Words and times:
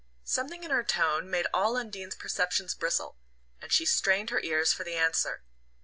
Something 0.23 0.63
in 0.63 0.71
her 0.71 0.83
tone 0.83 1.29
made 1.29 1.45
all 1.53 1.77
Undine's 1.77 2.15
perceptions 2.15 2.73
bristle, 2.73 3.19
and 3.61 3.71
she 3.71 3.85
strained 3.85 4.31
her 4.31 4.39
ears 4.41 4.73
for 4.73 4.83
the 4.83 4.95
answer. 4.95 5.43